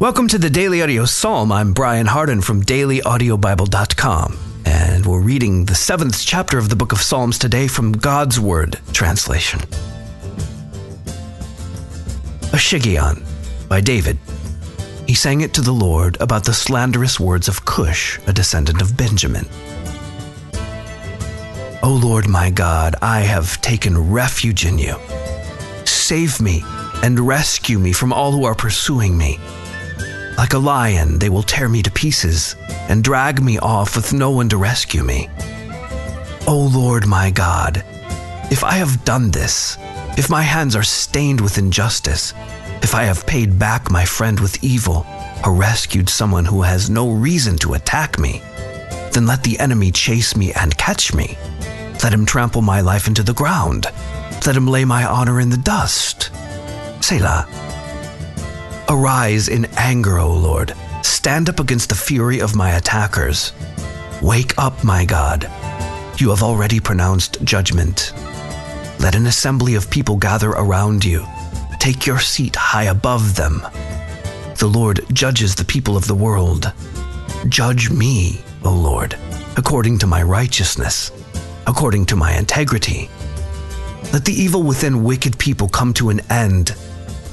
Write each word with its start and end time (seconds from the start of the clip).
Welcome 0.00 0.28
to 0.28 0.38
the 0.38 0.48
Daily 0.48 0.80
Audio 0.80 1.06
Psalm. 1.06 1.50
I'm 1.50 1.72
Brian 1.72 2.06
Hardin 2.06 2.40
from 2.40 2.62
dailyaudiobible.com, 2.62 4.38
and 4.64 5.04
we're 5.04 5.20
reading 5.20 5.64
the 5.64 5.74
seventh 5.74 6.24
chapter 6.24 6.56
of 6.56 6.68
the 6.68 6.76
book 6.76 6.92
of 6.92 7.00
Psalms 7.00 7.36
today 7.36 7.66
from 7.66 7.90
God's 7.90 8.38
Word 8.38 8.78
translation. 8.92 9.58
A 12.52 12.58
Shiggaion 12.58 13.24
by 13.68 13.80
David. 13.80 14.18
He 15.08 15.14
sang 15.14 15.40
it 15.40 15.52
to 15.54 15.62
the 15.62 15.72
Lord 15.72 16.16
about 16.20 16.44
the 16.44 16.54
slanderous 16.54 17.18
words 17.18 17.48
of 17.48 17.64
Cush, 17.64 18.20
a 18.28 18.32
descendant 18.32 18.80
of 18.80 18.96
Benjamin. 18.96 19.46
O 21.82 21.98
Lord 22.00 22.28
my 22.28 22.50
God, 22.50 22.94
I 23.02 23.22
have 23.22 23.60
taken 23.62 24.12
refuge 24.12 24.64
in 24.64 24.78
you. 24.78 24.94
Save 25.84 26.40
me 26.40 26.62
and 27.02 27.18
rescue 27.18 27.80
me 27.80 27.92
from 27.92 28.12
all 28.12 28.30
who 28.30 28.44
are 28.44 28.54
pursuing 28.54 29.18
me. 29.18 29.40
Like 30.38 30.54
a 30.54 30.58
lion, 30.58 31.18
they 31.18 31.30
will 31.30 31.42
tear 31.42 31.68
me 31.68 31.82
to 31.82 31.90
pieces 31.90 32.54
and 32.88 33.02
drag 33.02 33.42
me 33.42 33.58
off 33.58 33.96
with 33.96 34.12
no 34.12 34.30
one 34.30 34.48
to 34.50 34.56
rescue 34.56 35.02
me. 35.02 35.28
O 36.46 36.70
Lord 36.72 37.08
my 37.08 37.32
God, 37.32 37.84
if 38.48 38.62
I 38.62 38.74
have 38.74 39.04
done 39.04 39.32
this, 39.32 39.76
if 40.16 40.30
my 40.30 40.42
hands 40.42 40.76
are 40.76 40.84
stained 40.84 41.40
with 41.40 41.58
injustice, 41.58 42.34
if 42.82 42.94
I 42.94 43.02
have 43.02 43.26
paid 43.26 43.58
back 43.58 43.90
my 43.90 44.04
friend 44.04 44.38
with 44.38 44.62
evil, 44.62 45.04
or 45.44 45.52
rescued 45.52 46.08
someone 46.08 46.44
who 46.44 46.62
has 46.62 46.88
no 46.88 47.10
reason 47.10 47.56
to 47.58 47.74
attack 47.74 48.16
me, 48.16 48.40
then 49.12 49.26
let 49.26 49.42
the 49.42 49.58
enemy 49.58 49.90
chase 49.90 50.36
me 50.36 50.52
and 50.52 50.78
catch 50.78 51.12
me. 51.12 51.36
Let 52.04 52.12
him 52.12 52.24
trample 52.24 52.62
my 52.62 52.80
life 52.80 53.08
into 53.08 53.24
the 53.24 53.34
ground. 53.34 53.86
Let 54.46 54.56
him 54.56 54.68
lay 54.68 54.84
my 54.84 55.04
honor 55.04 55.40
in 55.40 55.50
the 55.50 55.56
dust. 55.56 56.30
Selah. 57.00 57.67
Arise 58.90 59.48
in 59.48 59.66
anger, 59.76 60.18
O 60.18 60.32
Lord. 60.32 60.74
Stand 61.02 61.50
up 61.50 61.60
against 61.60 61.90
the 61.90 61.94
fury 61.94 62.40
of 62.40 62.56
my 62.56 62.70
attackers. 62.70 63.52
Wake 64.22 64.56
up, 64.56 64.82
my 64.82 65.04
God. 65.04 65.44
You 66.16 66.30
have 66.30 66.42
already 66.42 66.80
pronounced 66.80 67.44
judgment. 67.44 68.14
Let 68.98 69.14
an 69.14 69.26
assembly 69.26 69.74
of 69.74 69.90
people 69.90 70.16
gather 70.16 70.52
around 70.52 71.04
you. 71.04 71.26
Take 71.78 72.06
your 72.06 72.18
seat 72.18 72.56
high 72.56 72.84
above 72.84 73.36
them. 73.36 73.60
The 74.56 74.70
Lord 74.72 75.04
judges 75.12 75.54
the 75.54 75.66
people 75.66 75.94
of 75.94 76.06
the 76.06 76.14
world. 76.14 76.72
Judge 77.46 77.90
me, 77.90 78.40
O 78.64 78.72
Lord, 78.72 79.18
according 79.58 79.98
to 79.98 80.06
my 80.06 80.22
righteousness, 80.22 81.12
according 81.66 82.06
to 82.06 82.16
my 82.16 82.38
integrity. 82.38 83.10
Let 84.14 84.24
the 84.24 84.32
evil 84.32 84.62
within 84.62 85.04
wicked 85.04 85.38
people 85.38 85.68
come 85.68 85.92
to 85.94 86.08
an 86.08 86.20
end 86.30 86.74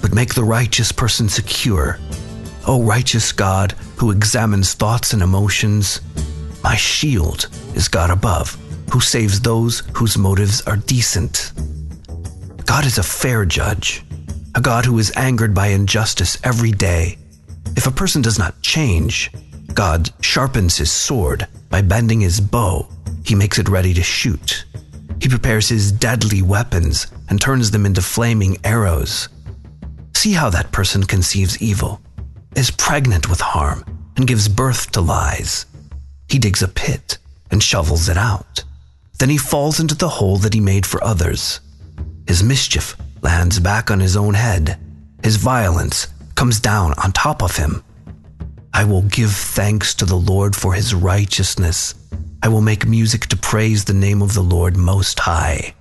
but 0.06 0.14
make 0.14 0.36
the 0.36 0.44
righteous 0.44 0.92
person 0.92 1.28
secure. 1.28 1.98
O 2.68 2.84
righteous 2.84 3.32
God, 3.32 3.72
who 3.98 4.12
examines 4.12 4.76
thoughts 4.76 5.14
and 5.14 5.24
emotions, 5.24 6.00
my 6.64 6.76
shield 6.76 7.50
is 7.74 7.88
God 7.88 8.12
above, 8.12 8.56
who 8.94 9.02
saves 9.02 9.42
those 9.42 9.82
whose 9.96 10.16
motives 10.16 10.62
are 10.68 10.78
decent. 10.78 11.54
God 12.66 12.86
is 12.86 13.00
a 13.00 13.04
fair 13.04 13.46
judge, 13.46 14.06
a 14.54 14.62
God 14.62 14.86
who 14.86 15.00
is 15.00 15.12
angered 15.16 15.56
by 15.56 15.70
injustice 15.70 16.38
every 16.44 16.72
day. 16.72 17.18
If 17.76 17.88
a 17.88 17.92
person 17.92 18.22
does 18.22 18.38
not 18.38 18.62
change, 18.62 19.32
God 19.74 20.12
sharpens 20.22 20.78
his 20.78 20.92
sword 20.92 21.48
by 21.72 21.82
bending 21.82 22.22
his 22.22 22.40
bow. 22.40 22.88
He 23.24 23.34
makes 23.34 23.58
it 23.58 23.70
ready 23.70 23.96
to 23.96 24.04
shoot. 24.04 24.66
He 25.20 25.30
prepares 25.30 25.68
his 25.68 25.92
deadly 25.92 26.44
weapons 26.44 27.08
and 27.28 27.42
turns 27.42 27.72
them 27.72 27.88
into 27.88 28.04
flaming 28.04 28.58
arrows. 28.64 29.30
See 30.26 30.34
how 30.34 30.50
that 30.50 30.72
person 30.72 31.04
conceives 31.04 31.62
evil, 31.62 32.02
is 32.56 32.72
pregnant 32.72 33.30
with 33.30 33.40
harm, 33.42 33.86
and 34.18 34.26
gives 34.26 34.48
birth 34.48 34.92
to 34.94 35.02
lies. 35.02 35.68
He 36.28 36.40
digs 36.40 36.64
a 36.64 36.68
pit 36.68 37.20
and 37.52 37.62
shovels 37.62 38.10
it 38.10 38.18
out. 38.18 38.64
Then 39.20 39.30
he 39.30 39.38
falls 39.38 39.80
into 39.80 39.94
the 39.94 40.10
hole 40.10 40.38
that 40.38 40.56
he 40.56 40.60
made 40.60 40.84
for 40.88 41.04
others. 41.04 41.60
His 42.28 42.42
mischief 42.42 42.96
lands 43.22 43.60
back 43.60 43.92
on 43.92 44.00
his 44.00 44.18
own 44.18 44.34
head. 44.34 44.80
His 45.22 45.36
violence 45.36 46.08
comes 46.34 46.60
down 46.60 46.96
on 47.04 47.12
top 47.12 47.44
of 47.44 47.58
him. 47.58 47.84
I 48.74 48.84
will 48.84 49.04
give 49.04 49.32
thanks 49.32 49.94
to 49.94 50.06
the 50.06 50.16
Lord 50.16 50.56
for 50.56 50.74
his 50.74 50.96
righteousness. 50.96 51.94
I 52.42 52.48
will 52.48 52.62
make 52.62 52.88
music 52.88 53.28
to 53.28 53.38
praise 53.38 53.86
the 53.86 53.94
name 53.94 54.24
of 54.24 54.34
the 54.34 54.42
Lord 54.42 54.76
Most 54.76 55.20
High. 55.20 55.76